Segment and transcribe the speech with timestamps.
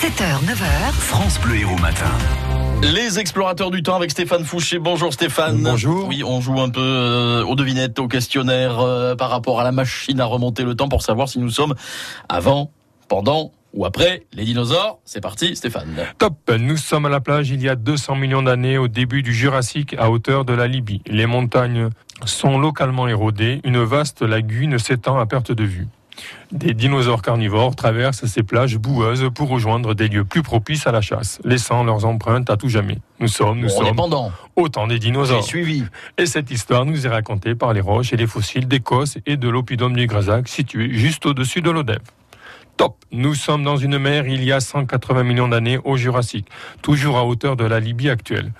[0.00, 0.92] 7h, 9h.
[0.92, 2.08] France Bleu Héros Matin.
[2.82, 4.78] Les explorateurs du temps avec Stéphane Fouché.
[4.78, 5.62] Bonjour Stéphane.
[5.62, 6.08] Bonjour.
[6.08, 9.72] Oui, on joue un peu euh, aux devinettes, au questionnaire euh, par rapport à la
[9.72, 11.74] machine à remonter le temps pour savoir si nous sommes
[12.30, 12.70] avant,
[13.08, 15.00] pendant ou après les dinosaures.
[15.04, 15.94] C'est parti Stéphane.
[16.16, 19.34] Top Nous sommes à la plage il y a 200 millions d'années au début du
[19.34, 21.02] Jurassique à hauteur de la Libye.
[21.08, 21.90] Les montagnes
[22.24, 25.88] sont localement érodées, une vaste lagune s'étend à perte de vue.
[26.52, 31.00] Des dinosaures carnivores traversent ces plages boueuses pour rejoindre des lieux plus propices à la
[31.00, 32.98] chasse, laissant leurs empreintes à tout jamais.
[33.20, 34.32] Nous sommes, nous on sommes pendant.
[34.56, 35.44] au temps des dinosaures.
[35.44, 35.84] suivi.
[36.18, 39.48] Et cette histoire nous est racontée par les roches et les fossiles d'Écosse et de
[39.48, 42.00] l'Oppidum du Grasac situé juste au-dessus de l'Odève.
[42.76, 46.48] Top Nous sommes dans une mer il y a 180 millions d'années au Jurassique,
[46.82, 48.52] toujours à hauteur de la Libye actuelle.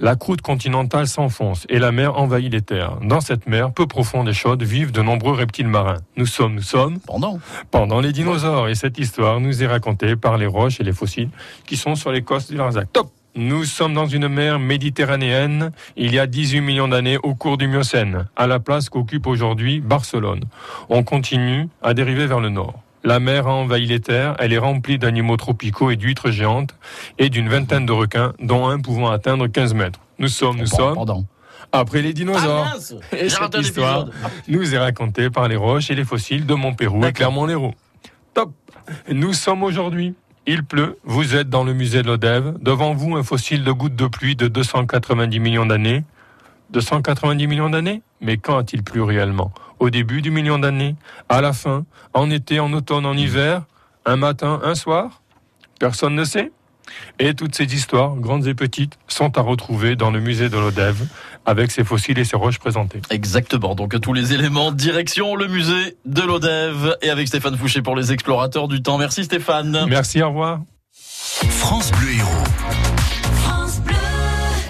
[0.00, 2.98] La croûte continentale s'enfonce et la mer envahit les terres.
[3.02, 5.98] Dans cette mer, peu profonde et chaude, vivent de nombreux reptiles marins.
[6.16, 7.38] Nous sommes, nous sommes Pendant.
[7.70, 8.68] pendant les dinosaures.
[8.68, 11.30] Et cette histoire nous est racontée par les roches et les fossiles
[11.66, 12.92] qui sont sur les côtes du Larzac.
[12.92, 17.56] Top Nous sommes dans une mer méditerranéenne il y a 18 millions d'années au cours
[17.56, 20.44] du Miocène, à la place qu'occupe aujourd'hui Barcelone.
[20.88, 22.82] On continue à dériver vers le nord.
[23.04, 26.74] La mer a envahi les terres, elle est remplie d'animaux tropicaux et d'huîtres géantes
[27.18, 30.00] et d'une vingtaine de requins, dont un pouvant atteindre 15 mètres.
[30.18, 31.24] Nous sommes, nous sommes Pendant.
[31.72, 32.66] après les dinosaures.
[32.68, 34.06] Ah mince Et cette histoire
[34.46, 37.12] nous est racontée par les roches et les fossiles de Montpérou et.
[37.12, 37.74] Clermont-Lérault.
[38.34, 38.52] Top
[39.10, 40.14] Nous sommes aujourd'hui.
[40.46, 42.54] Il pleut, vous êtes dans le musée de l'Odève.
[42.60, 46.04] Devant vous, un fossile de gouttes de pluie de 290 millions d'années.
[46.72, 48.02] 290 millions d'années?
[48.20, 49.52] Mais quand a-t-il plu réellement?
[49.78, 50.96] Au début du million d'années?
[51.28, 51.84] À la fin?
[52.14, 53.62] En été, en automne, en hiver?
[54.04, 55.22] Un matin, un soir?
[55.78, 56.52] Personne ne sait
[57.18, 61.06] et toutes ces histoires, grandes et petites, sont à retrouver dans le musée de l'Odève,
[61.46, 63.00] avec ses fossiles et ses roches présentées.
[63.10, 63.74] Exactement.
[63.74, 68.12] Donc tous les éléments, direction le musée de l'Odève et avec Stéphane Fouché pour les
[68.12, 68.98] explorateurs du temps.
[68.98, 69.86] Merci Stéphane.
[69.88, 70.60] Merci, au revoir.
[70.92, 72.28] France Bleu Héros.